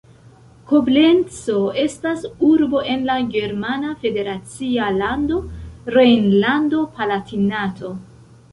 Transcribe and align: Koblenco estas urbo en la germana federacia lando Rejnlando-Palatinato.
Koblenco 0.69 1.57
estas 1.81 2.23
urbo 2.47 2.81
en 2.95 3.05
la 3.11 3.19
germana 3.35 3.93
federacia 4.07 4.89
lando 4.97 5.39
Rejnlando-Palatinato. 5.99 7.93